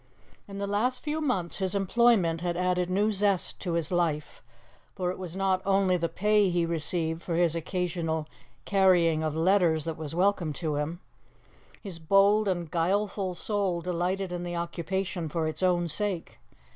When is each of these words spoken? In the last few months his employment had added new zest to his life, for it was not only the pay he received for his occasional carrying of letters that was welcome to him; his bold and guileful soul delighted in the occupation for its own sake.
In 0.47 0.57
the 0.57 0.65
last 0.65 1.03
few 1.03 1.21
months 1.21 1.57
his 1.57 1.75
employment 1.75 2.41
had 2.41 2.57
added 2.57 2.89
new 2.89 3.11
zest 3.11 3.59
to 3.59 3.73
his 3.73 3.91
life, 3.91 4.41
for 4.95 5.11
it 5.11 5.19
was 5.19 5.35
not 5.35 5.61
only 5.63 5.95
the 5.95 6.09
pay 6.09 6.49
he 6.49 6.65
received 6.65 7.21
for 7.21 7.35
his 7.35 7.55
occasional 7.55 8.27
carrying 8.65 9.21
of 9.21 9.35
letters 9.35 9.83
that 9.83 9.97
was 9.97 10.15
welcome 10.15 10.53
to 10.53 10.73
him; 10.77 11.01
his 11.83 11.99
bold 11.99 12.47
and 12.47 12.71
guileful 12.71 13.35
soul 13.35 13.79
delighted 13.79 14.31
in 14.31 14.41
the 14.41 14.55
occupation 14.55 15.29
for 15.29 15.47
its 15.47 15.61
own 15.61 15.87
sake. 15.87 16.39